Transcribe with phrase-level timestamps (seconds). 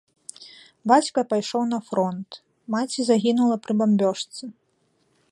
[0.91, 2.31] Бацька пайшоў на фронт,
[2.75, 4.43] маці загінула пры бамбёжцы.